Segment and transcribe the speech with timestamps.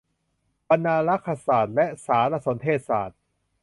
[0.69, 3.19] บรรณารักษศาสตร์และสารสนเทศศาสตร์